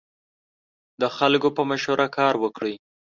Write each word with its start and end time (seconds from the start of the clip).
د 1.01 1.03
خلکو 1.17 1.47
په 1.57 1.61
مشوره 1.69 2.07
کار 2.17 2.33
وکړئ. 2.43 2.75